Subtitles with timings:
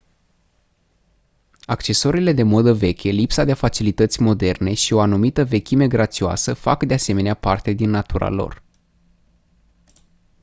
[1.65, 6.93] accesoriile de modă veche lipsa de facilități moderne și o anumită vechime grațioasă fac de
[6.93, 8.63] asemenea parte din natura lor